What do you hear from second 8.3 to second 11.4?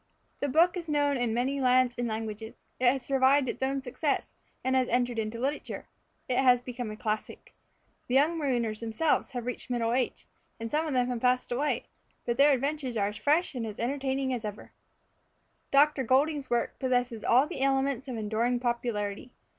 marooners themselves have reached middle age, and some of them have